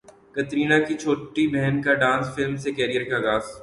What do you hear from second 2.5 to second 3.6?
سے کیریئر کا اغاز